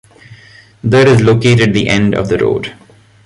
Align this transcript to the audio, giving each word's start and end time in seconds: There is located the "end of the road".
There 0.83 1.07
is 1.07 1.21
located 1.21 1.75
the 1.75 1.87
"end 1.87 2.15
of 2.15 2.27
the 2.27 2.39
road". 2.39 2.73